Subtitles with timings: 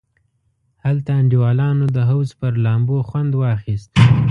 [0.85, 3.91] هلته انډیوالانو د حوض پر لامبو خوند واخیست.